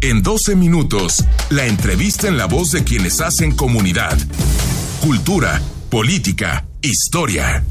En 0.00 0.22
12 0.22 0.54
minutos, 0.54 1.26
la 1.50 1.66
entrevista 1.66 2.28
en 2.28 2.38
la 2.38 2.46
voz 2.46 2.70
de 2.70 2.84
quienes 2.84 3.20
hacen 3.20 3.56
comunidad. 3.56 4.16
Cultura, 5.04 5.60
política, 5.90 6.64
historia. 6.82 7.64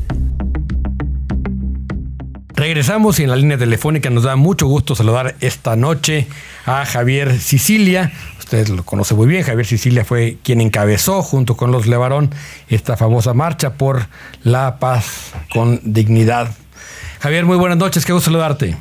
Regresamos 2.53 3.17
y 3.21 3.23
en 3.23 3.29
la 3.29 3.37
línea 3.37 3.57
telefónica 3.57 4.09
nos 4.09 4.23
da 4.23 4.35
mucho 4.35 4.67
gusto 4.67 4.93
saludar 4.93 5.35
esta 5.39 5.77
noche 5.77 6.27
a 6.65 6.83
Javier 6.83 7.31
Sicilia. 7.31 8.11
Usted 8.39 8.67
lo 8.67 8.83
conoce 8.83 9.15
muy 9.15 9.27
bien. 9.27 9.43
Javier 9.43 9.65
Sicilia 9.65 10.03
fue 10.03 10.35
quien 10.43 10.59
encabezó 10.59 11.21
junto 11.23 11.55
con 11.55 11.71
los 11.71 11.87
Levarón 11.87 12.31
esta 12.67 12.97
famosa 12.97 13.33
marcha 13.33 13.75
por 13.75 14.07
la 14.43 14.79
paz 14.79 15.33
con 15.53 15.79
dignidad. 15.81 16.49
Javier, 17.21 17.45
muy 17.45 17.55
buenas 17.55 17.77
noches. 17.77 18.05
Qué 18.05 18.11
gusto 18.11 18.31
saludarte. 18.31 18.75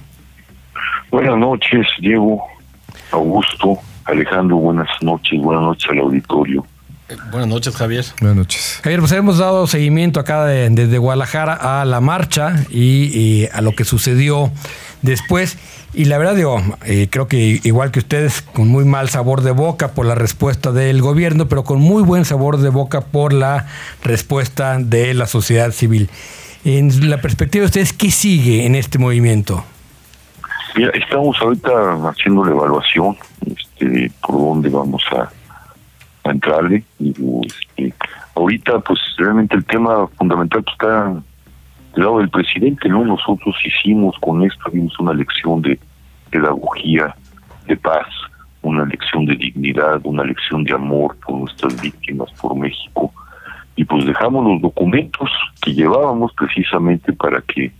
Buenas 1.12 1.38
noches, 1.38 1.86
Diego. 2.00 2.55
Augusto, 3.11 3.79
Alejandro, 4.04 4.57
buenas 4.57 4.88
noches, 5.01 5.41
buenas 5.41 5.62
noches 5.62 5.91
al 5.91 5.98
auditorio. 5.98 6.64
buenas 7.30 7.48
noches, 7.48 7.77
Javier. 7.77 8.05
Buenas 8.20 8.37
noches. 8.37 8.80
Javier, 8.83 9.01
pues 9.01 9.12
hemos 9.12 9.38
dado 9.38 9.66
seguimiento 9.66 10.20
acá 10.20 10.45
desde 10.45 10.98
Guadalajara 10.98 11.80
a 11.80 11.84
la 11.84 12.00
marcha 12.00 12.55
y, 12.70 13.47
a 13.52 13.61
lo 13.61 13.73
que 13.73 13.84
sucedió 13.84 14.50
después. 15.02 15.59
Y 15.95 16.06
la 16.06 16.19
verdad, 16.19 16.34
digo, 16.34 16.62
eh, 16.84 17.09
creo 17.11 17.27
que 17.27 17.61
igual 17.62 17.91
que 17.91 18.00
ustedes, 18.00 18.42
con 18.42 18.69
muy 18.69 18.84
mal 18.84 19.09
sabor 19.09 19.42
de 19.42 19.52
boca 19.52 19.92
por 19.92 20.05
la 20.05 20.14
respuesta 20.14 20.73
del 20.73 21.00
gobierno, 21.00 21.48
pero 21.48 21.64
con 21.64 21.80
muy 21.80 22.02
buen 22.02 22.25
sabor 22.25 22.59
de 22.59 22.69
boca 22.69 23.00
por 23.00 23.33
la 23.33 23.66
respuesta 24.02 24.78
de 24.78 25.14
la 25.14 25.27
sociedad 25.27 25.70
civil. 25.73 26.11
En 26.64 27.09
la 27.09 27.20
perspectiva 27.20 27.62
de 27.62 27.66
ustedes, 27.66 27.92
¿qué 27.92 28.11
sigue 28.11 28.66
en 28.66 28.75
este 28.75 28.98
movimiento? 28.98 29.64
Mira, 30.76 30.90
estamos 30.90 31.40
ahorita 31.40 31.94
haciendo 32.10 32.44
la 32.44 32.50
evaluación 32.50 33.16
este, 33.46 34.10
por 34.20 34.36
dónde 34.36 34.68
vamos 34.68 35.02
a, 35.10 35.30
entrarle. 36.28 36.82
Este, 36.98 37.94
ahorita, 38.34 38.80
pues 38.80 38.98
realmente 39.16 39.55
el 39.55 39.64
tema 39.64 40.06
fundamental 40.18 40.64
está 40.70 41.14
del 41.94 42.05
lado 42.05 42.18
del 42.18 42.28
presidente, 42.28 42.88
¿no? 42.91 43.05
Nosotros 43.05 43.55
hicimos 43.64 44.16
con 44.20 44.42
esto, 44.42 44.70
vimos 44.70 44.98
una 44.98 45.14
lección 45.14 45.62
de 45.62 45.78
pedagogía, 46.30 47.14
de 47.68 47.77
paz, 47.77 48.08
una 48.61 48.84
lección 48.84 49.24
de 49.24 49.36
dignidad, 49.36 50.00
una 50.05 50.24
lección 50.24 50.64
de 50.64 50.74
amor 50.74 51.16
por 51.24 51.38
nuestras 51.38 51.80
víctimas, 51.80 52.30
por 52.33 52.55
México. 52.55 53.12
Y 53.77 53.84
pues 53.84 54.05
dejamos 54.05 54.44
los 54.44 54.61
documentos 54.61 55.30
que 55.62 55.72
llevábamos 55.72 56.33
precisamente 56.34 57.12
para 57.12 57.40
que 57.40 57.72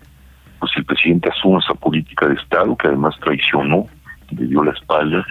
pues 0.59 0.73
el 0.77 0.85
presidente 0.85 1.31
asume 1.31 1.59
esa 1.59 1.75
política 1.75 2.29
de 2.29 2.35
Estado 2.35 2.77
que 2.77 2.89
además 2.89 3.15
traicionó, 3.21 3.87
le 4.31 4.47
dio 4.47 4.65
la 4.65 4.73
espalda 4.73 5.25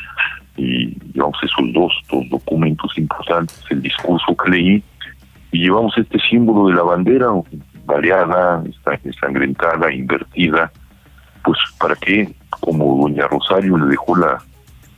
y 0.58 0.98
llevamos 1.14 1.38
esos 1.44 1.73
dos, 1.73 1.94
dos 2.09 2.30
documentos 2.30 2.98
importantes, 2.98 3.62
el 3.70 3.81
discurso 3.81 4.36
que 4.38 4.52
leí 4.52 4.84
y 5.52 5.59
llevamos 5.59 5.98
este 5.98 6.20
símbolo 6.20 6.70
de 6.70 6.76
la 6.76 6.84
bandera 6.84 7.28
variada, 7.86 8.64
ensangrentada, 9.03 9.94
invertida, 9.94 10.72
pues 11.44 11.58
para 11.80 11.96
que, 11.96 12.34
como 12.50 13.03
doña 13.03 13.28
Rosario 13.28 13.78
le 13.78 13.86
dejó 13.86 14.16
la 14.18 14.42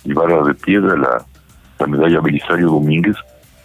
vara 0.05 0.41
de 0.43 0.53
piedra, 0.53 0.95
la, 0.95 1.25
la 1.79 1.87
medalla 1.87 2.21
Belisario 2.21 2.67
Domínguez, 2.67 3.17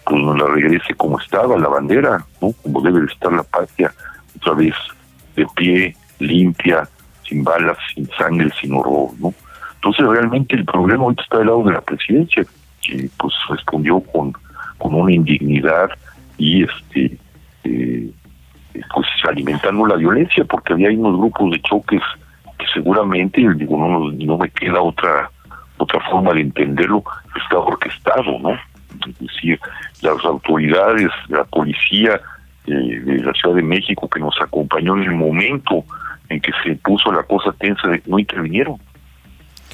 pues 0.05 0.21
nos 0.21 0.37
la 0.37 0.47
regrese 0.47 0.93
como 0.95 1.19
estaba 1.19 1.57
la 1.57 1.69
bandera, 1.69 2.25
¿no? 2.41 2.51
Como 2.61 2.81
debe 2.81 3.01
de 3.01 3.05
estar 3.05 3.31
la 3.31 3.43
patria, 3.43 3.93
otra 4.37 4.53
vez 4.53 4.75
de 5.35 5.45
pie, 5.55 5.95
limpia, 6.19 6.87
sin 7.27 7.43
balas, 7.43 7.77
sin 7.93 8.09
sangre, 8.17 8.49
sin 8.59 8.73
horror, 8.73 9.09
¿no? 9.19 9.33
Entonces 9.75 10.05
realmente 10.05 10.55
el 10.55 10.65
problema 10.65 11.03
ahorita 11.03 11.23
está 11.23 11.37
del 11.39 11.47
lado 11.47 11.63
de 11.63 11.73
la 11.73 11.81
presidencia, 11.81 12.45
que 12.81 13.09
pues 13.17 13.33
respondió 13.49 13.99
con, 13.99 14.33
con 14.77 14.93
una 14.93 15.11
indignidad 15.11 15.89
y 16.37 16.63
este 16.63 17.17
eh, 17.63 18.09
pues 18.93 19.07
alimentando 19.27 19.85
la 19.85 19.95
violencia, 19.95 20.43
porque 20.45 20.73
había 20.73 20.89
unos 20.89 21.17
grupos 21.17 21.51
de 21.51 21.61
choques 21.61 22.01
que 22.57 22.65
seguramente, 22.73 23.41
digo, 23.55 23.77
no, 23.77 24.11
no 24.11 24.37
me 24.37 24.49
queda 24.49 24.81
otra 24.81 25.29
otra 25.77 25.99
forma 26.09 26.33
de 26.33 26.41
entenderlo, 26.41 27.03
está 27.35 27.57
orquestado, 27.57 28.39
¿no? 28.39 28.51
Es 29.07 29.19
decir, 29.19 29.59
las 30.01 30.23
autoridades, 30.23 31.09
la 31.27 31.43
policía 31.45 32.21
eh, 32.67 32.99
de 32.99 33.23
la 33.23 33.33
Ciudad 33.33 33.55
de 33.55 33.61
México 33.61 34.09
que 34.09 34.19
nos 34.19 34.35
acompañó 34.41 34.95
en 34.95 35.03
el 35.03 35.11
momento 35.11 35.83
en 36.29 36.39
que 36.39 36.51
se 36.63 36.75
puso 36.75 37.11
la 37.11 37.23
cosa 37.23 37.51
tensa, 37.53 37.89
no 38.05 38.19
intervinieron. 38.19 38.77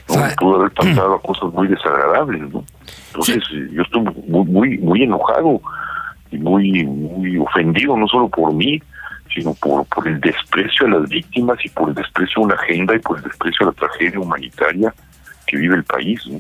¿no? 0.08 0.16
Pudo 0.38 0.56
haber 0.56 0.72
pasado 0.72 1.16
a 1.16 1.22
cosas 1.22 1.54
muy 1.54 1.68
desagradables, 1.68 2.42
¿no? 2.52 2.64
Entonces 3.08 3.44
yo 3.72 3.82
estoy 3.84 4.02
muy, 4.28 4.46
muy, 4.46 4.78
muy 4.80 5.04
enojado 5.04 5.62
y 6.32 6.38
muy, 6.38 6.84
muy 6.84 7.38
ofendido, 7.38 7.96
no 7.96 8.08
solo 8.08 8.30
por 8.30 8.54
mí, 8.54 8.82
sino 9.34 9.54
por, 9.56 9.86
por 9.86 10.08
el 10.08 10.20
desprecio 10.20 10.88
a 10.88 10.90
las 10.90 11.10
víctimas 11.10 11.64
y 11.64 11.70
por 11.70 11.90
el 11.90 11.96
desprecio 11.96 12.42
a 12.42 12.46
una 12.46 12.56
agenda 12.56 12.96
y 12.96 13.00
por 13.00 13.18
el 13.18 13.24
desprecio 13.24 13.68
a 13.68 13.70
la 13.70 13.74
tragedia 13.74 14.20
humanitaria 14.20 14.94
que 15.46 15.58
vive 15.58 15.76
el 15.76 15.84
país. 15.84 16.26
¿no? 16.28 16.40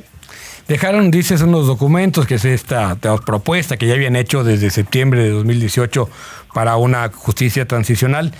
Dejaron, 0.69 1.09
dices, 1.09 1.41
unos 1.41 1.65
documentos, 1.65 2.27
que 2.27 2.35
es 2.35 2.45
esta, 2.45 2.91
esta, 2.91 3.17
propuesta 3.17 3.75
que 3.75 3.87
ya 3.87 3.95
habían 3.95 4.15
hecho 4.15 4.43
desde 4.43 4.69
septiembre 4.69 5.23
de 5.23 5.31
2018 5.31 6.07
para 6.53 6.77
una 6.77 7.09
justicia 7.09 7.67
transicional. 7.67 8.31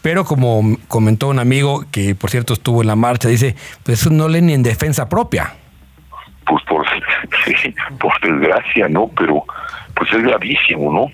Pero 0.00 0.24
como 0.24 0.78
comentó 0.88 1.28
un 1.28 1.38
amigo 1.38 1.84
que 1.92 2.14
por 2.14 2.30
cierto 2.30 2.54
estuvo 2.54 2.80
en 2.80 2.86
la 2.86 2.96
marcha, 2.96 3.28
dice, 3.28 3.54
pues 3.82 4.00
eso 4.00 4.08
no 4.08 4.28
lee 4.28 4.40
ni 4.40 4.54
en 4.54 4.62
defensa 4.62 5.10
propia. 5.10 5.52
Pues 6.46 6.64
por, 6.64 6.86
sí, 7.44 7.74
por 8.00 8.18
desgracia, 8.22 8.88
¿no? 8.88 9.10
Pero 9.14 9.44
pues 9.94 10.10
es 10.14 10.22
gravísimo, 10.22 10.90
¿no? 10.90 11.12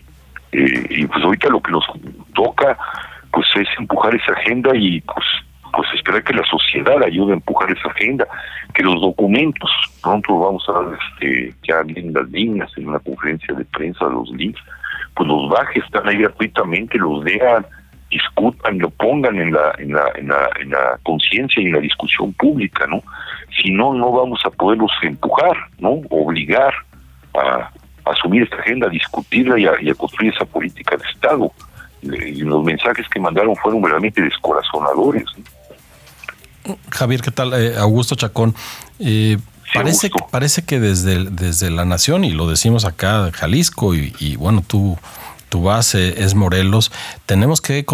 Eh, 0.52 0.86
y 0.88 1.06
pues 1.06 1.24
ahorita 1.24 1.48
lo 1.48 1.60
que 1.60 1.72
nos 1.72 1.84
toca 2.32 2.78
pues 3.32 3.48
es 3.56 3.66
empujar 3.76 4.14
esa 4.14 4.34
agenda 4.34 4.70
y 4.76 5.00
pues 5.00 5.26
pues 5.72 5.88
esperar 5.94 6.22
que 6.24 6.34
la 6.34 6.44
sociedad 6.44 7.02
ayude 7.02 7.32
a 7.32 7.36
empujar 7.36 7.70
esa 7.70 7.88
agenda, 7.88 8.26
que 8.74 8.82
los 8.82 9.00
documentos, 9.00 9.70
pronto 10.02 10.38
vamos 10.38 10.64
a 10.68 10.72
dar 10.72 10.98
este, 11.12 11.54
ya 11.66 11.82
bien 11.82 12.12
las 12.12 12.28
líneas 12.30 12.70
en 12.76 12.88
una 12.88 12.98
conferencia 12.98 13.54
de 13.54 13.64
prensa, 13.64 14.04
los 14.06 14.28
links, 14.30 14.60
pues 15.14 15.28
los 15.28 15.48
baje, 15.50 15.80
están 15.80 16.08
ahí 16.08 16.18
gratuitamente, 16.18 16.98
los 16.98 17.24
lean, 17.24 17.66
discutan, 18.10 18.78
lo 18.78 18.90
pongan 18.90 19.36
en 19.36 19.52
la, 19.52 19.72
en 19.78 19.92
la, 19.92 20.10
en 20.16 20.28
la, 20.28 20.50
en 20.60 20.70
la 20.70 20.98
conciencia 21.02 21.62
y 21.62 21.66
en 21.66 21.72
la 21.72 21.80
discusión 21.80 22.32
pública, 22.34 22.86
¿no? 22.86 23.02
Si 23.60 23.70
no, 23.70 23.94
no 23.94 24.12
vamos 24.12 24.40
a 24.44 24.50
poderlos 24.50 24.90
empujar, 25.02 25.56
¿no? 25.78 26.00
Obligar 26.10 26.74
a, 27.34 27.70
asumir 28.04 28.42
esta 28.42 28.56
agenda, 28.56 28.86
a 28.86 28.90
discutirla 28.90 29.58
y 29.58 29.66
a, 29.66 29.94
construir 29.94 30.32
esa 30.34 30.44
política 30.44 30.96
de 30.96 31.04
Estado. 31.12 31.52
Y 32.02 32.42
los 32.42 32.64
mensajes 32.64 33.06
que 33.08 33.20
mandaron 33.20 33.54
fueron 33.56 33.84
realmente 33.84 34.22
descorazonadores. 34.22 35.24
Javier, 36.90 37.22
¿qué 37.22 37.30
tal? 37.30 37.52
Eh, 37.54 37.76
Augusto 37.78 38.14
Chacón. 38.14 38.54
Eh, 38.98 39.38
parece, 39.74 40.10
parece 40.30 40.62
que 40.62 40.80
desde, 40.80 41.24
desde 41.24 41.70
la 41.70 41.84
nación, 41.84 42.24
y 42.24 42.32
lo 42.32 42.48
decimos 42.48 42.84
acá, 42.84 43.30
Jalisco, 43.32 43.94
y, 43.94 44.14
y 44.18 44.36
bueno, 44.36 44.62
tú 44.66 44.98
tu 45.50 45.64
base 45.64 46.22
es 46.22 46.34
Morelos, 46.34 46.90
tenemos 47.26 47.60
que, 47.60 47.84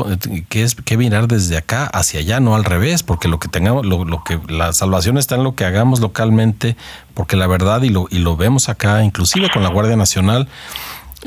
que, 0.49 0.69
que 0.85 0.97
mirar 0.97 1.27
desde 1.27 1.57
acá 1.57 1.87
hacia 1.87 2.21
allá, 2.21 2.39
no 2.39 2.55
al 2.55 2.65
revés, 2.65 3.03
porque 3.03 3.29
lo 3.29 3.41
que 3.41 3.49
tengamos, 3.49 3.85
lo, 3.85 4.05
lo, 4.05 4.23
que 4.23 4.39
la 4.49 4.73
salvación 4.75 5.17
está 5.17 5.35
en 5.37 5.43
lo 5.43 5.55
que 5.55 5.65
hagamos 5.65 6.01
localmente, 6.01 6.77
porque 7.15 7.37
la 7.37 7.47
verdad, 7.47 7.83
y 7.83 7.89
lo, 7.89 8.07
y 8.11 8.19
lo 8.19 8.37
vemos 8.37 8.69
acá, 8.69 9.03
inclusive 9.03 9.49
con 9.51 9.63
la 9.63 9.71
Guardia 9.71 9.97
Nacional, 9.97 10.49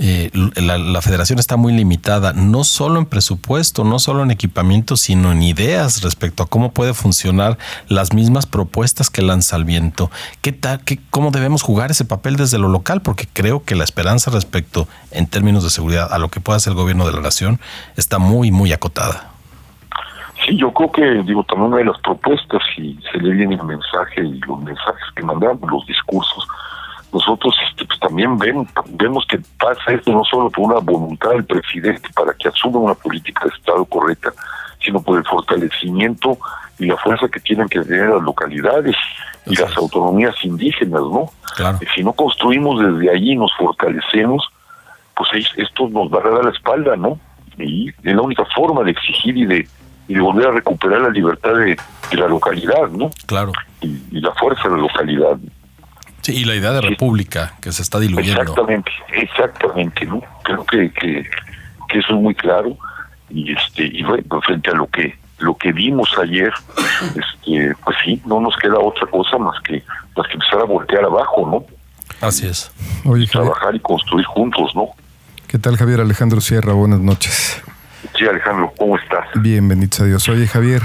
eh, 0.02 0.32
la, 0.34 1.02
federación 1.02 1.40
está 1.40 1.58
muy 1.58 1.74
limitada, 1.74 2.32
no 2.32 2.64
solo 2.64 3.00
en 3.00 3.06
presupuesto, 3.06 3.84
no 3.84 4.00
solo 4.00 4.24
en 4.24 4.32
equipamiento, 4.32 4.96
sino 4.96 5.32
en 5.34 5.42
ideas 5.42 6.02
respecto 6.04 6.44
a 6.44 6.48
cómo 6.48 6.72
puede 6.72 6.94
funcionar 6.94 7.58
las 7.90 8.14
mismas 8.14 8.46
propuestas 8.46 9.10
que 9.10 9.22
lanza 9.22 9.58
el 9.58 9.66
viento. 9.66 10.10
¿Qué 10.42 10.54
tal, 10.54 10.82
qué, 10.86 11.00
¿Cómo 11.10 11.32
debemos 11.32 11.64
jugar 11.64 11.92
ese 11.92 12.06
papel 12.06 12.38
desde 12.38 12.58
lo 12.60 12.70
local? 12.70 13.02
Porque 13.02 13.28
creo 13.32 13.66
que 13.66 13.76
la 13.76 13.84
esperanza 13.84 14.32
respecto, 14.32 14.88
en 15.12 15.28
términos 15.28 15.64
de 15.64 15.70
seguridad, 15.70 16.14
a 16.14 16.18
lo 16.18 16.30
que 16.30 16.40
pueda 16.40 16.56
hacer 16.56 16.72
el 16.72 16.78
gobierno 16.78 17.06
de 17.06 17.12
la 17.12 17.22
nación 17.22 17.60
está 17.98 18.20
muy, 18.20 18.52
muy 18.52 18.72
acotada. 18.72 19.32
Sí, 20.46 20.56
yo 20.56 20.72
creo 20.72 20.92
que, 20.94 21.24
digo, 21.24 21.44
también 21.44 21.68
una 21.68 21.78
de 21.78 21.86
las 21.86 22.00
propuestas, 22.00 22.62
y 22.78 22.98
se 23.12 23.18
le 23.18 23.34
viene 23.34 23.56
el 23.56 23.64
mensaje 23.64 24.22
y 24.24 24.40
los 24.48 24.62
mensajes 24.62 25.04
que 25.14 25.24
mandamos, 25.24 25.70
los 25.70 25.86
discursos, 25.86 26.48
nosotros 27.14 27.56
este, 27.70 27.86
pues, 27.86 28.00
también 28.00 28.38
ven, 28.38 28.68
vemos 28.92 29.26
que 29.28 29.40
pasa 29.60 29.92
esto 29.92 30.12
no 30.12 30.24
solo 30.24 30.50
por 30.50 30.72
una 30.72 30.80
voluntad 30.80 31.32
del 31.32 31.46
presidente 31.46 32.08
para 32.16 32.34
que 32.34 32.50
asuma 32.50 32.80
una 32.80 32.94
política 32.94 33.46
de 33.46 33.52
Estado 33.52 33.84
correcta, 33.86 34.32
sino 34.84 35.02
por 35.02 35.18
el 35.18 35.26
fortalecimiento 35.26 36.38
y 36.78 36.86
la 36.86 36.98
fuerza 36.98 37.28
que 37.28 37.40
tienen 37.40 37.68
que 37.68 37.82
tener 37.82 38.10
las 38.10 38.22
localidades 38.22 38.96
y 39.46 39.56
las 39.56 39.76
autonomías 39.78 40.36
indígenas, 40.44 41.02
¿no? 41.02 41.32
Si 41.96 42.04
no 42.04 42.14
construimos 42.14 42.82
desde 42.82 43.12
allí, 43.12 43.36
nos 43.36 43.52
fortalecemos, 43.58 44.48
pues 45.16 45.30
esto 45.58 45.90
nos 45.90 46.12
va 46.12 46.20
a 46.20 46.30
dar 46.30 46.46
la 46.46 46.52
espalda, 46.52 46.96
¿no? 46.96 47.20
Y 47.58 47.90
es 47.90 48.16
la 48.16 48.22
única 48.22 48.46
forma 48.56 48.84
de 48.84 48.92
exigir 48.92 49.36
y 49.38 49.46
de, 49.46 49.68
y 50.08 50.14
de 50.14 50.22
volver 50.22 50.48
a 50.48 50.52
recuperar 50.52 51.02
la 51.02 51.10
libertad 51.10 51.56
de, 51.56 51.78
la 52.12 52.28
localidad, 52.28 52.90
¿no? 52.90 53.10
Claro. 53.26 53.52
Y, 53.82 54.00
y 54.12 54.22
la 54.22 54.32
fuerza 54.36 54.64
de 54.64 54.76
la 54.76 54.82
localidad. 54.82 55.38
Y 56.34 56.46
la 56.46 56.56
idea 56.56 56.72
de 56.72 56.82
república 56.82 57.54
que 57.62 57.72
se 57.72 57.82
está 57.82 58.00
diluyendo. 58.00 58.42
Exactamente, 58.42 58.92
exactamente, 59.14 60.06
¿no? 60.06 60.22
Creo 60.44 60.66
que, 60.66 60.92
que, 60.92 61.24
que 61.88 62.00
eso 62.00 62.16
es 62.16 62.22
muy 62.22 62.36
claro 62.36 62.78
y 63.30 63.54
este 63.54 63.84
y 63.86 64.04
bueno, 64.04 64.42
frente 64.42 64.72
a 64.72 64.74
lo 64.74 64.88
que 64.88 65.18
lo 65.40 65.56
que 65.56 65.72
vimos 65.72 66.10
ayer, 66.22 66.52
este, 67.16 67.74
pues 67.84 67.98
sí, 68.04 68.22
no 68.26 68.42
nos 68.42 68.56
queda 68.58 68.78
otra 68.78 69.08
cosa 69.08 69.38
más 69.38 69.60
que 69.62 69.84
más 70.16 70.28
que 70.28 70.34
empezar 70.34 70.60
a 70.60 70.66
voltear 70.66 71.06
abajo, 71.06 71.48
¿no? 71.50 71.66
Así 72.26 72.48
es. 72.48 72.72
Oye, 73.06 73.26
trabajar 73.28 73.74
y 73.76 73.80
construir 73.80 74.26
juntos, 74.26 74.76
¿no? 74.76 74.90
¿Qué 75.48 75.58
tal, 75.58 75.78
Javier 75.78 76.02
Alejandro 76.02 76.42
Sierra? 76.42 76.74
Buenas 76.74 77.00
noches. 77.00 77.62
Sí, 78.18 78.26
Alejandro, 78.26 78.72
¿cómo 78.78 78.98
estás? 78.98 79.28
Bien, 79.36 79.68
bendito 79.68 80.04
a 80.04 80.06
Dios. 80.06 80.28
Oye, 80.28 80.46
Javier, 80.48 80.82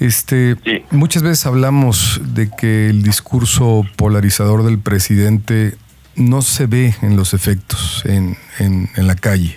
este, 0.00 0.56
muchas 0.90 1.22
veces 1.22 1.46
hablamos 1.46 2.20
de 2.24 2.50
que 2.50 2.88
el 2.88 3.02
discurso 3.02 3.84
polarizador 3.96 4.64
del 4.64 4.78
presidente 4.78 5.76
no 6.14 6.42
se 6.42 6.66
ve 6.66 6.94
en 7.02 7.16
los 7.16 7.34
efectos 7.34 8.02
en, 8.04 8.36
en, 8.58 8.90
en 8.96 9.06
la 9.06 9.14
calle. 9.14 9.56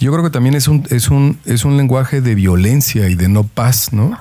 Yo 0.00 0.12
creo 0.12 0.22
que 0.22 0.30
también 0.30 0.54
es 0.54 0.68
un, 0.68 0.86
es 0.90 1.10
un, 1.10 1.38
es 1.44 1.64
un 1.64 1.76
lenguaje 1.76 2.20
de 2.20 2.34
violencia 2.34 3.08
y 3.08 3.16
de 3.16 3.28
no 3.28 3.44
paz, 3.44 3.92
¿no? 3.92 4.16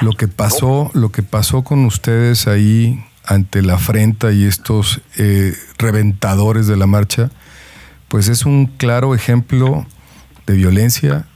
Lo 0.00 0.12
que 0.12 0.28
pasó, 0.28 0.90
lo 0.94 1.10
que 1.10 1.22
pasó 1.22 1.62
con 1.62 1.84
ustedes 1.84 2.48
ahí 2.48 3.02
ante 3.24 3.62
la 3.62 3.74
afrenta 3.74 4.32
y 4.32 4.44
estos 4.44 5.00
eh, 5.16 5.54
reventadores 5.78 6.66
de 6.66 6.76
la 6.76 6.86
marcha, 6.86 7.30
pues 8.08 8.28
es 8.28 8.44
un 8.46 8.66
claro 8.66 9.14
ejemplo 9.14 9.86
de 10.46 10.54
violencia 10.54 11.26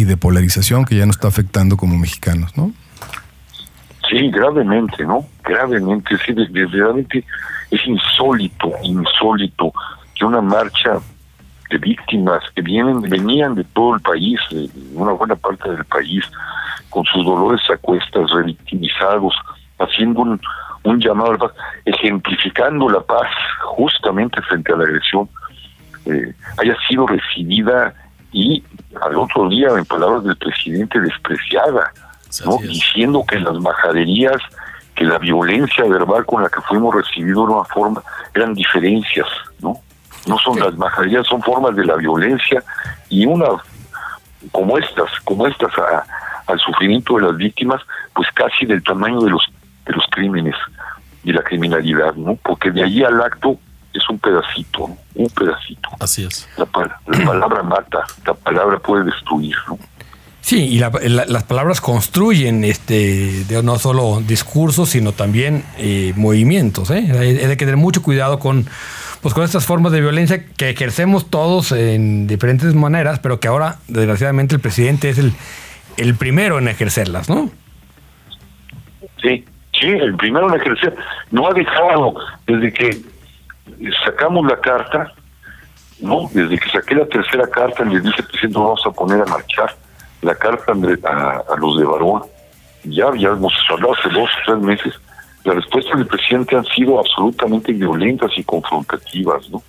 y 0.00 0.04
de 0.04 0.16
polarización 0.16 0.86
que 0.86 0.96
ya 0.96 1.04
nos 1.04 1.16
está 1.16 1.28
afectando 1.28 1.76
como 1.76 1.98
mexicanos, 1.98 2.56
¿no? 2.56 2.72
Sí, 4.08 4.30
gravemente, 4.30 5.04
¿no? 5.04 5.26
Gravemente, 5.44 6.16
sí, 6.24 6.32
realmente 6.32 7.22
es 7.70 7.86
insólito, 7.86 8.72
insólito 8.82 9.72
que 10.14 10.24
una 10.24 10.40
marcha 10.40 10.98
de 11.68 11.78
víctimas 11.78 12.42
que 12.54 12.62
vienen, 12.62 13.02
venían 13.02 13.54
de 13.54 13.64
todo 13.64 13.94
el 13.94 14.00
país, 14.00 14.40
de 14.50 14.70
una 14.94 15.12
buena 15.12 15.36
parte 15.36 15.70
del 15.70 15.84
país, 15.84 16.24
con 16.88 17.04
sus 17.04 17.24
dolores 17.24 17.60
a 17.70 17.76
cuestas, 17.76 18.30
revictimizados, 18.30 19.34
haciendo 19.78 20.22
un, 20.22 20.40
un 20.84 20.98
llamado 20.98 21.30
a 21.30 21.32
la 21.34 21.38
paz, 21.38 21.52
ejemplificando 21.84 22.88
la 22.88 23.00
paz 23.00 23.28
justamente 23.64 24.40
frente 24.42 24.72
a 24.72 24.76
la 24.76 24.84
agresión, 24.84 25.28
eh, 26.06 26.32
haya 26.56 26.76
sido 26.88 27.06
recibida 27.06 27.94
y 28.32 28.62
al 29.00 29.16
otro 29.16 29.48
día, 29.48 29.68
en 29.70 29.84
palabras 29.84 30.24
del 30.24 30.36
presidente, 30.36 31.00
despreciada, 31.00 31.92
¿no? 32.44 32.58
diciendo 32.58 33.24
que 33.26 33.38
las 33.38 33.54
majaderías, 33.54 34.40
que 34.94 35.04
la 35.04 35.18
violencia 35.18 35.84
verbal 35.84 36.24
con 36.26 36.42
la 36.42 36.48
que 36.48 36.60
fuimos 36.62 36.94
recibidos 36.94 37.48
de 37.48 37.54
una 37.54 37.64
forma, 37.64 38.02
eran 38.34 38.54
diferencias, 38.54 39.26
¿no? 39.60 39.78
No 40.26 40.38
son 40.38 40.60
las 40.60 40.76
majaderías, 40.76 41.26
son 41.26 41.42
formas 41.42 41.74
de 41.74 41.84
la 41.84 41.96
violencia 41.96 42.62
y 43.08 43.24
una 43.24 43.46
como 44.52 44.78
estas, 44.78 45.08
como 45.24 45.46
estas 45.46 45.72
al 46.46 46.58
sufrimiento 46.58 47.16
de 47.16 47.22
las 47.22 47.36
víctimas, 47.36 47.80
pues 48.14 48.28
casi 48.34 48.66
del 48.66 48.82
tamaño 48.82 49.20
de 49.20 49.30
los 49.30 49.46
de 49.86 49.92
los 49.94 50.04
crímenes 50.10 50.54
y 51.24 51.32
la 51.32 51.42
criminalidad, 51.42 52.14
¿no? 52.14 52.36
Porque 52.36 52.70
de 52.70 52.82
allí 52.82 53.02
al 53.02 53.20
acto 53.20 53.58
es 53.92 54.08
un 54.08 54.18
pedacito, 54.18 54.90
un 55.14 55.28
pedacito. 55.30 55.88
Así 55.98 56.24
es. 56.24 56.48
La, 56.56 56.66
palabra 56.66 57.62
mata, 57.62 58.04
la 58.24 58.34
palabra 58.34 58.78
puede 58.78 59.04
destruir, 59.04 59.56
¿no? 59.68 59.78
Sí, 60.42 60.64
y 60.64 60.78
las 60.78 61.44
palabras 61.44 61.80
construyen 61.80 62.64
este 62.64 63.44
no 63.62 63.78
solo 63.78 64.22
discursos, 64.26 64.88
sino 64.88 65.12
también 65.12 65.64
eh, 65.76 66.12
movimientos. 66.16 66.90
¿eh? 66.90 67.06
Hay, 67.12 67.38
hay, 67.38 67.48
que 67.50 67.56
tener 67.56 67.76
mucho 67.76 68.02
cuidado 68.02 68.38
con, 68.38 68.66
pues, 69.20 69.34
con 69.34 69.44
estas 69.44 69.66
formas 69.66 69.92
de 69.92 70.00
violencia 70.00 70.44
que 70.46 70.70
ejercemos 70.70 71.28
todos 71.28 71.72
en 71.72 72.26
diferentes 72.26 72.74
maneras, 72.74 73.18
pero 73.18 73.38
que 73.38 73.48
ahora, 73.48 73.76
desgraciadamente, 73.86 74.54
el 74.54 74.60
presidente 74.60 75.10
es 75.10 75.18
el, 75.18 75.34
el 75.98 76.14
primero 76.14 76.58
en 76.58 76.68
ejercerlas, 76.68 77.28
¿no? 77.28 77.50
Sí, 79.22 79.44
sí, 79.78 79.86
el 79.86 80.16
primero 80.16 80.48
en 80.48 80.60
ejercer. 80.60 80.96
No 81.30 81.48
ha 81.48 81.52
dejado, 81.52 82.14
desde 82.46 82.72
que 82.72 83.00
sacamos 84.04 84.46
la 84.46 84.60
carta, 84.60 85.12
¿no? 86.00 86.28
Desde 86.32 86.58
que 86.58 86.70
saqué 86.70 86.94
la 86.94 87.06
tercera 87.06 87.46
carta, 87.48 87.84
les 87.84 88.02
dije, 88.02 88.22
presidente, 88.22 88.58
vamos 88.58 88.82
a 88.84 88.90
poner 88.90 89.22
a 89.22 89.26
marchar 89.26 89.74
la 90.22 90.34
carta 90.34 90.72
a, 90.72 91.56
los 91.56 91.78
de 91.78 91.84
Barón. 91.84 92.22
Ya, 92.84 93.10
ya 93.16 93.28
hemos 93.28 93.52
hablado 93.68 93.94
hace 93.94 94.08
dos 94.08 94.28
o 94.28 94.42
tres 94.46 94.58
meses. 94.58 94.94
Las 95.44 95.56
respuestas 95.56 95.98
del 95.98 96.06
presidente 96.06 96.56
han 96.56 96.64
sido 96.66 96.98
absolutamente 96.98 97.72
violentas 97.72 98.30
y 98.36 98.44
confrontativas, 98.44 99.48
¿no? 99.50 99.62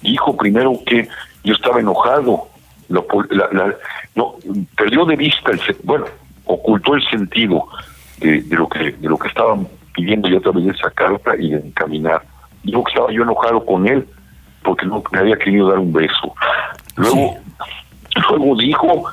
Dijo 0.00 0.36
primero 0.36 0.72
que 0.84 1.08
yo 1.44 1.54
estaba 1.54 1.80
enojado, 1.80 2.48
no, 2.88 3.04
perdió 4.76 5.04
de 5.04 5.16
vista, 5.16 5.52
el, 5.52 5.60
bueno, 5.84 6.06
ocultó 6.44 6.94
el 6.94 7.08
sentido 7.08 7.68
de, 8.18 8.44
lo 8.50 8.68
que 8.68 8.92
de 8.92 9.08
lo 9.08 9.16
que 9.16 9.28
estaban 9.28 9.68
pidiendo 9.94 10.28
ya 10.28 10.38
a 10.38 10.40
través 10.40 10.64
de 10.64 10.72
esa 10.72 10.90
carta 10.90 11.36
y 11.38 11.50
de 11.50 11.58
encaminar 11.58 12.22
dijo 12.62 12.84
que 12.84 12.92
estaba 12.92 13.12
yo 13.12 13.22
enojado 13.22 13.64
con 13.64 13.86
él 13.86 14.06
porque 14.62 14.86
no 14.86 15.02
me 15.10 15.18
había 15.18 15.36
querido 15.36 15.68
dar 15.68 15.78
un 15.78 15.92
beso. 15.92 16.34
Luego, 16.96 17.36
luego 18.28 18.56
dijo 18.56 19.04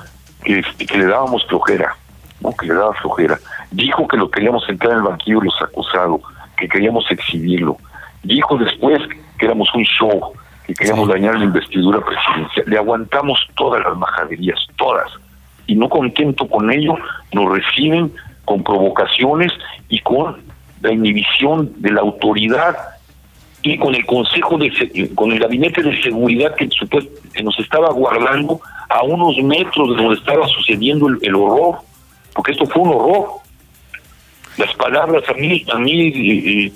que, 0.43 0.63
que 0.77 0.97
le 0.97 1.05
dábamos 1.05 1.45
flojera, 1.47 1.95
¿no? 2.41 2.51
que 2.55 2.67
le 2.67 2.73
daba 2.73 2.93
flojera. 2.95 3.39
Dijo 3.71 4.07
que 4.07 4.17
lo 4.17 4.29
queríamos 4.29 4.67
entrar 4.69 4.93
en 4.93 4.97
el 4.99 5.03
banquillo 5.03 5.41
los 5.41 5.61
acusados, 5.61 6.21
que 6.57 6.67
queríamos 6.67 7.09
exhibirlo. 7.09 7.77
Dijo 8.23 8.57
después 8.57 9.01
que 9.37 9.45
éramos 9.45 9.73
un 9.73 9.83
show, 9.83 10.33
que 10.67 10.73
queríamos 10.73 11.09
dañar 11.09 11.35
la 11.37 11.45
investidura 11.45 11.99
presidencial. 12.01 12.65
Le 12.67 12.77
aguantamos 12.77 13.39
todas 13.55 13.83
las 13.83 13.97
majaderías, 13.97 14.59
todas. 14.77 15.09
Y 15.65 15.75
no 15.75 15.87
contento 15.89 16.47
con 16.47 16.71
ello, 16.71 16.95
nos 17.31 17.51
reciben 17.51 18.11
con 18.45 18.63
provocaciones 18.63 19.51
y 19.87 19.99
con 19.99 20.41
la 20.81 20.91
inhibición 20.91 21.71
de 21.77 21.91
la 21.91 22.01
autoridad 22.01 22.75
y 23.61 23.77
con 23.77 23.93
el 23.93 24.05
Consejo 24.05 24.57
de 24.57 25.11
con 25.15 25.31
el 25.31 25.39
Gabinete 25.39 25.83
de 25.83 26.01
Seguridad 26.01 26.55
que, 26.55 26.69
que 26.69 27.43
nos 27.43 27.57
estaba 27.59 27.91
guardando 27.91 28.61
a 28.89 29.03
unos 29.03 29.37
metros 29.43 29.95
de 29.95 30.01
donde 30.01 30.19
estaba 30.19 30.47
sucediendo 30.47 31.07
el, 31.07 31.35
horror, 31.35 31.79
porque 32.33 32.53
esto 32.53 32.65
fue 32.65 32.83
un 32.83 32.89
horror. 32.89 33.27
Las 34.57 34.73
palabras, 34.75 35.23
a 35.29 35.33
mí, 35.33 35.65
a 35.71 35.77
mí 35.77 36.73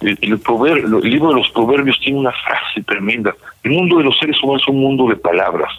el, 0.00 0.38
proverbio, 0.40 0.98
el 0.98 1.10
libro 1.10 1.30
de 1.30 1.36
los 1.36 1.50
proverbios 1.50 1.98
tiene 2.00 2.18
una 2.18 2.32
frase 2.32 2.82
tremenda. 2.82 3.34
El 3.62 3.72
mundo 3.72 3.98
de 3.98 4.04
los 4.04 4.18
seres 4.18 4.40
humanos 4.42 4.62
es 4.62 4.68
un 4.68 4.80
mundo 4.80 5.08
de 5.08 5.16
palabras. 5.16 5.70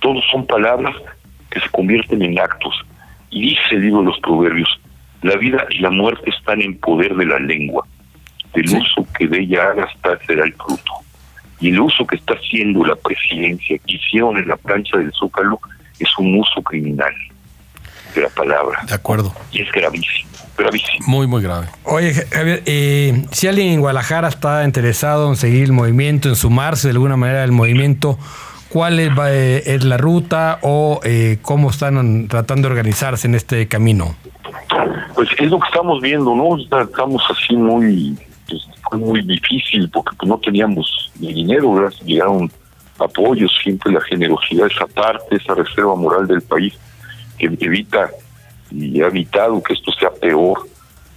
Todos 0.00 0.24
son 0.30 0.46
palabras 0.46 0.94
que 1.50 1.60
se 1.60 1.68
convierten 1.68 2.22
en 2.22 2.38
actos. 2.38 2.74
Y 3.30 3.42
dice 3.42 3.62
el 3.72 3.82
libro 3.82 4.00
de 4.00 4.06
los 4.06 4.18
proverbios, 4.20 4.68
la 5.22 5.36
vida 5.36 5.66
y 5.70 5.78
la 5.78 5.90
muerte 5.90 6.30
están 6.30 6.60
en 6.62 6.78
poder 6.78 7.14
de 7.14 7.26
la 7.26 7.38
lengua 7.38 7.86
del 8.54 8.66
uso 8.76 9.06
que 9.16 9.26
de 9.26 9.40
ella 9.40 9.70
haga 9.70 9.84
hasta 9.84 10.24
será 10.26 10.44
el 10.44 10.54
fruto. 10.54 10.92
Y 11.60 11.68
el 11.68 11.80
uso 11.80 12.06
que 12.06 12.16
está 12.16 12.34
haciendo 12.34 12.84
la 12.84 12.96
presidencia, 12.96 13.78
que 13.78 13.94
hicieron 13.94 14.36
en 14.36 14.48
la 14.48 14.56
plancha 14.56 14.98
del 14.98 15.12
Zócalo, 15.12 15.60
es 15.98 16.08
un 16.18 16.40
uso 16.40 16.60
criminal 16.62 17.14
de 18.14 18.22
la 18.22 18.28
palabra. 18.28 18.80
De 18.86 18.94
acuerdo. 18.94 19.32
Y 19.52 19.62
es 19.62 19.70
gravísimo, 19.70 20.28
gravísimo. 20.58 21.06
Muy, 21.06 21.26
muy 21.26 21.42
grave. 21.42 21.68
Oye, 21.84 22.12
Javier, 22.12 22.62
eh, 22.66 23.24
si 23.30 23.46
alguien 23.46 23.68
en 23.68 23.80
Guadalajara 23.80 24.28
está 24.28 24.64
interesado 24.64 25.28
en 25.28 25.36
seguir 25.36 25.64
el 25.64 25.72
movimiento, 25.72 26.28
en 26.28 26.36
sumarse 26.36 26.88
de 26.88 26.92
alguna 26.92 27.16
manera 27.16 27.44
al 27.44 27.52
movimiento, 27.52 28.18
¿cuál 28.68 28.98
es, 28.98 29.10
eh, 29.28 29.78
la 29.82 29.96
ruta 29.96 30.58
o 30.62 31.00
eh, 31.04 31.38
cómo 31.42 31.70
están 31.70 32.26
tratando 32.28 32.68
de 32.68 32.72
organizarse 32.72 33.26
en 33.28 33.34
este 33.34 33.68
camino? 33.68 34.16
Pues 35.14 35.28
es 35.38 35.50
lo 35.50 35.60
que 35.60 35.68
estamos 35.68 36.00
viendo, 36.00 36.34
¿no? 36.34 36.56
Estamos 36.82 37.22
así 37.30 37.54
muy 37.54 38.16
muy 38.94 39.22
difícil 39.22 39.88
porque 39.90 40.16
pues, 40.16 40.28
no 40.28 40.38
teníamos 40.38 41.10
ni 41.18 41.32
dinero, 41.32 41.88
llegaron 42.04 42.50
apoyos, 42.98 43.52
siempre 43.62 43.92
la 43.92 44.00
generosidad, 44.02 44.66
esa 44.66 44.86
parte, 44.86 45.36
esa 45.36 45.54
reserva 45.54 45.94
moral 45.94 46.26
del 46.26 46.42
país 46.42 46.78
que 47.38 47.46
evita 47.46 48.10
y 48.70 49.02
ha 49.02 49.08
evitado 49.08 49.62
que 49.62 49.74
esto 49.74 49.92
sea 49.92 50.10
peor, 50.10 50.60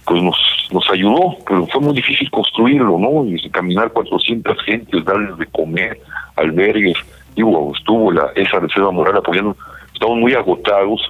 pues 0.04 0.22
nos, 0.22 0.36
nos 0.70 0.88
ayudó, 0.90 1.36
pero 1.46 1.66
fue 1.68 1.80
muy 1.80 1.94
difícil 1.94 2.30
construirlo, 2.30 2.98
¿no? 2.98 3.26
Y 3.26 3.48
caminar 3.50 3.92
400 3.92 4.62
gentes, 4.64 5.04
darles 5.04 5.36
de 5.38 5.46
comer, 5.46 6.00
albergues, 6.36 6.98
digo, 7.34 7.72
estuvo 7.76 8.12
la, 8.12 8.30
esa 8.34 8.58
reserva 8.58 8.90
moral 8.90 9.16
apoyando, 9.16 9.56
estamos 9.92 10.18
muy 10.18 10.34
agotados 10.34 11.00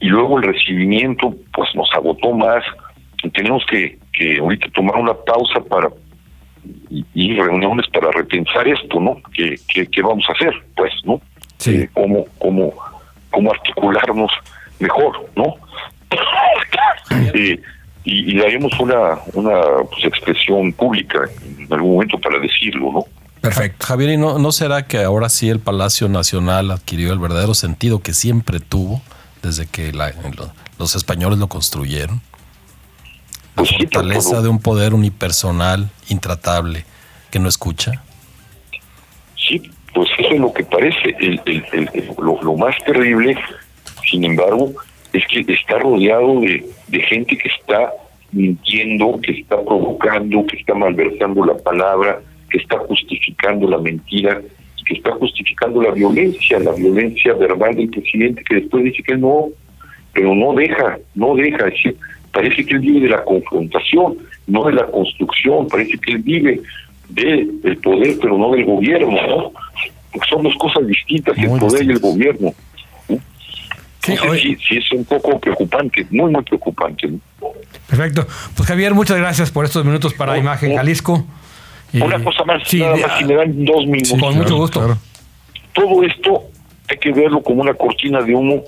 y 0.00 0.08
luego 0.08 0.38
el 0.38 0.44
recibimiento 0.44 1.34
pues 1.52 1.68
nos 1.74 1.88
agotó 1.94 2.32
más, 2.32 2.62
tenemos 3.32 3.64
que, 3.66 3.98
que 4.12 4.38
ahorita 4.38 4.68
tomar 4.74 4.96
una 4.96 5.14
pausa 5.14 5.60
para 5.68 5.88
y, 7.14 7.34
reuniones 7.34 7.86
para 7.92 8.10
repensar 8.12 8.66
esto, 8.68 9.00
¿no? 9.00 9.20
¿Qué, 9.34 9.58
qué, 9.68 10.02
vamos 10.02 10.24
a 10.28 10.32
hacer? 10.32 10.52
Pues, 10.76 10.92
¿no? 11.04 11.20
Sí. 11.58 11.76
Eh, 11.76 11.90
cómo, 11.92 12.24
cómo, 12.38 12.72
cómo 13.30 13.52
articularnos 13.52 14.30
mejor, 14.78 15.28
¿no? 15.36 15.54
eh, 17.34 17.60
y, 18.04 18.38
daremos 18.38 18.72
una, 18.78 19.18
una 19.34 19.60
pues, 19.90 20.04
expresión 20.04 20.72
pública 20.72 21.20
en 21.58 21.72
algún 21.72 21.94
momento 21.94 22.18
para 22.18 22.38
decirlo, 22.38 22.92
¿no? 22.92 23.04
Perfecto. 23.40 23.86
Javier, 23.86 24.10
¿y 24.10 24.16
no, 24.16 24.38
no 24.38 24.50
será 24.50 24.86
que 24.86 25.02
ahora 25.02 25.28
sí 25.28 25.48
el 25.48 25.60
Palacio 25.60 26.08
Nacional 26.08 26.70
adquirió 26.70 27.12
el 27.12 27.18
verdadero 27.18 27.54
sentido 27.54 28.00
que 28.00 28.12
siempre 28.12 28.60
tuvo 28.60 29.02
desde 29.42 29.66
que 29.66 29.92
los 30.78 30.96
españoles 30.96 31.38
lo 31.38 31.48
construyeron? 31.48 32.20
La 33.56 33.64
fortaleza 33.64 34.42
de 34.42 34.48
un 34.48 34.60
poder 34.60 34.94
unipersonal, 34.94 35.90
intratable, 36.08 36.84
que 37.30 37.38
no 37.38 37.48
escucha. 37.48 38.02
Sí, 39.36 39.70
pues 39.94 40.08
eso 40.18 40.30
es 40.30 40.40
lo 40.40 40.52
que 40.52 40.64
parece. 40.64 41.16
lo, 42.18 42.56
más 42.56 42.76
terrible, 42.84 43.36
sin 44.08 44.24
embargo, 44.24 44.72
es 45.12 45.24
que 45.26 45.40
está 45.52 45.78
rodeado 45.78 46.40
de, 46.40 46.68
de 46.88 47.00
gente 47.02 47.38
que 47.38 47.48
está 47.48 47.92
mintiendo, 48.32 49.18
que 49.22 49.32
está 49.32 49.56
provocando, 49.62 50.46
que 50.46 50.56
está 50.56 50.74
malversando 50.74 51.44
la 51.44 51.56
palabra, 51.56 52.20
que 52.50 52.58
está 52.58 52.78
justificando 52.80 53.68
la 53.68 53.78
mentira, 53.78 54.42
que 54.86 54.94
está 54.94 55.12
justificando 55.12 55.82
la 55.82 55.90
violencia, 55.90 56.58
la 56.60 56.72
violencia 56.72 57.34
verbal 57.34 57.74
del 57.74 57.90
presidente, 57.90 58.44
que 58.44 58.56
después 58.56 58.84
dice 58.84 59.02
que 59.02 59.16
no, 59.16 59.48
pero 60.12 60.34
no 60.34 60.54
deja, 60.54 60.98
no 61.14 61.34
deja, 61.34 61.64
decir, 61.64 61.96
parece 62.36 62.66
que 62.66 62.74
él 62.74 62.80
vive 62.80 63.00
de 63.00 63.08
la 63.08 63.24
confrontación, 63.24 64.18
no 64.46 64.64
de 64.64 64.74
la 64.74 64.86
construcción, 64.86 65.66
parece 65.68 65.96
que 65.96 66.12
él 66.12 66.18
vive 66.18 66.60
del 67.08 67.78
poder, 67.82 68.18
pero 68.20 68.36
no 68.36 68.50
del 68.52 68.66
gobierno, 68.66 69.16
¿no? 69.26 69.52
Porque 70.12 70.28
son 70.28 70.42
dos 70.42 70.54
cosas 70.56 70.86
distintas, 70.86 71.36
el 71.38 71.58
poder 71.58 71.84
y 71.84 71.92
el 71.92 71.98
gobierno. 71.98 72.52
Sí, 74.02 74.56
sí, 74.68 74.76
es 74.76 74.92
un 74.92 75.04
poco 75.06 75.40
preocupante, 75.40 76.06
muy, 76.10 76.30
muy 76.30 76.42
preocupante. 76.42 77.10
Perfecto. 77.88 78.26
Pues 78.54 78.68
Javier, 78.68 78.92
muchas 78.92 79.16
gracias 79.16 79.50
por 79.50 79.64
estos 79.64 79.84
minutos 79.86 80.12
para 80.12 80.36
Imagen 80.36 80.76
Jalisco. 80.76 81.24
Una 81.94 82.22
cosa 82.22 82.44
más, 82.44 82.62
nada 82.74 82.96
más, 82.96 83.18
si 83.18 83.24
me 83.24 83.34
dan 83.34 83.64
dos 83.64 83.86
minutos. 83.86 84.20
con 84.20 84.36
mucho 84.36 84.56
gusto. 84.56 84.98
Todo 85.72 86.02
esto 86.02 86.42
hay 86.88 86.98
que 86.98 87.12
verlo 87.12 87.42
como 87.42 87.62
una 87.62 87.72
cortina 87.72 88.20
de 88.20 88.34
humo 88.34 88.62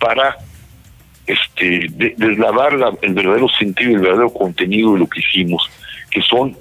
para 0.00 0.36
este 1.32 1.86
deslavar 2.16 2.74
el 3.02 3.14
verdadero 3.14 3.48
sentido 3.48 3.90
y 3.90 3.94
el 3.94 4.00
verdadero 4.00 4.32
contenido 4.32 4.94
de 4.94 5.00
lo 5.00 5.06
que 5.08 5.20
hicimos, 5.20 5.68
que 6.10 6.20
son 6.22 6.56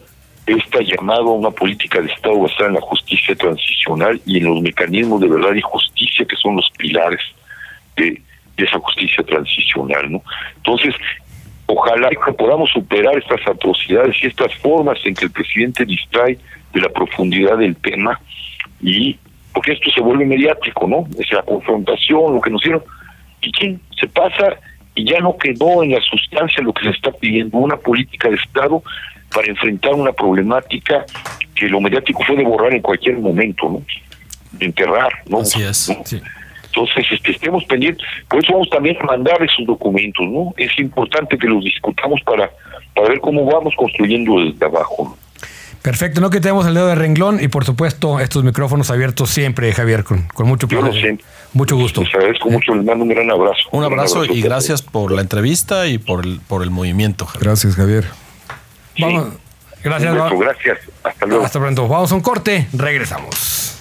esta 0.45 0.81
llamada 0.81 1.21
a 1.21 1.23
una 1.23 1.51
política 1.51 2.01
de 2.01 2.11
Estado 2.11 2.39
basada 2.39 2.69
en 2.69 2.75
la 2.75 2.81
justicia 2.81 3.35
transicional 3.35 4.19
y 4.25 4.37
en 4.37 4.45
los 4.45 4.61
mecanismos 4.61 5.21
de 5.21 5.27
verdad 5.27 5.53
y 5.53 5.61
justicia 5.61 6.25
que 6.25 6.35
son 6.35 6.55
los 6.55 6.69
pilares 6.77 7.21
de, 7.95 8.21
de 8.57 8.65
esa 8.65 8.79
justicia 8.79 9.23
transicional, 9.23 10.11
¿no? 10.11 10.23
Entonces, 10.57 10.95
Ojalá 11.71 12.09
que 12.09 12.33
podamos 12.33 12.71
superar 12.71 13.15
estas 13.15 13.47
atrocidades 13.47 14.15
y 14.23 14.25
estas 14.25 14.51
formas 14.55 14.97
en 15.05 15.13
que 15.13 15.25
el 15.25 15.31
presidente 15.31 15.85
distrae 15.85 16.35
de 16.73 16.81
la 16.81 16.89
profundidad 16.89 17.59
del 17.59 17.75
tema 17.75 18.19
y 18.81 19.19
porque 19.53 19.73
esto 19.73 19.91
se 19.91 20.01
vuelve 20.01 20.25
mediático, 20.25 20.87
¿no? 20.87 21.07
Es 21.19 21.31
la 21.31 21.43
confrontación, 21.43 22.33
lo 22.33 22.41
que 22.41 22.49
nos 22.49 22.63
dieron. 22.63 22.81
¿Y 23.41 23.51
quién 23.51 23.79
se 23.99 24.07
pasa? 24.07 24.57
Y 24.95 25.05
ya 25.09 25.19
no 25.19 25.37
quedó 25.37 25.83
en 25.83 25.91
la 25.91 26.01
sustancia 26.01 26.63
lo 26.63 26.73
que 26.73 26.83
se 26.83 26.91
está 26.91 27.11
pidiendo, 27.11 27.57
una 27.57 27.77
política 27.77 28.29
de 28.29 28.35
Estado 28.35 28.83
para 29.33 29.47
enfrentar 29.47 29.93
una 29.93 30.11
problemática 30.11 31.05
que 31.55 31.67
lo 31.67 31.79
mediático 31.79 32.23
puede 32.27 32.43
borrar 32.43 32.73
en 32.73 32.81
cualquier 32.81 33.17
momento, 33.17 33.69
¿no? 33.69 33.81
De 34.51 34.65
enterrar, 34.65 35.11
¿no? 35.27 35.39
Así 35.41 35.61
es. 35.61 35.91
Sí. 36.05 36.21
Entonces, 36.65 37.05
este, 37.11 37.31
estemos 37.31 37.63
pendientes. 37.65 38.05
Por 38.27 38.43
eso 38.43 38.53
vamos 38.53 38.69
también 38.69 38.97
a 39.01 39.05
mandar 39.05 39.41
esos 39.43 39.65
documentos, 39.65 40.25
¿no? 40.27 40.53
Es 40.57 40.77
importante 40.79 41.37
que 41.37 41.47
los 41.47 41.63
discutamos 41.63 42.21
para, 42.21 42.49
para 42.95 43.09
ver 43.09 43.19
cómo 43.19 43.45
vamos 43.45 43.73
construyendo 43.75 44.39
desde 44.39 44.65
abajo. 44.65 45.17
Perfecto, 45.81 46.19
no 46.19 46.29
que 46.29 46.41
tenemos 46.41 46.67
el 46.67 46.73
dedo 46.73 46.87
de 46.87 46.95
renglón 46.95 47.41
y 47.41 47.47
por 47.47 47.63
supuesto 47.63 48.19
estos 48.19 48.43
micrófonos 48.43 48.91
abiertos 48.91 49.29
siempre, 49.29 49.71
Javier, 49.71 50.03
con, 50.03 50.23
con 50.27 50.47
mucho 50.47 50.67
placer. 50.67 51.17
Mucho 51.53 51.75
gusto. 51.75 52.01
Les 52.01 52.13
agradezco 52.13 52.49
mucho, 52.49 52.75
les 52.75 52.85
mando 52.85 53.03
un 53.03 53.09
gran 53.09 53.29
abrazo. 53.31 53.69
Un 53.71 53.83
abrazo, 53.83 54.25
y 54.25 54.41
gracias 54.41 54.81
por 54.81 55.11
la 55.11 55.21
entrevista 55.21 55.87
y 55.87 55.97
por 55.97 56.25
el, 56.25 56.39
por 56.47 56.63
el 56.63 56.69
movimiento. 56.69 57.25
Javier. 57.25 57.43
Gracias, 57.47 57.75
Javier. 57.75 58.05
Vamos. 58.99 59.33
Gracias. 59.83 60.13
Gracias. 60.13 60.77
Hasta 61.03 61.25
luego. 61.25 61.45
Hasta 61.45 61.59
pronto. 61.59 61.87
Vamos 61.87 62.11
a 62.11 62.15
un 62.15 62.21
corte. 62.21 62.67
Regresamos. 62.73 63.78